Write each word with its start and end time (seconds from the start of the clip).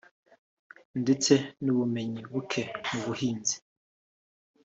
ndetse 1.01 1.33
n’ubumenyi 1.63 2.21
buke 2.31 2.63
mu 2.91 2.99
buhinzi 3.05 3.55